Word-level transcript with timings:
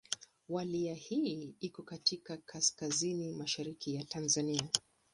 Wilaya 0.49 0.95
hii 0.95 1.55
iko 1.59 1.83
katika 1.83 2.37
kaskazini 2.37 3.31
mashariki 3.31 3.95
ya 3.95 4.03
Tanzania. 4.03 4.69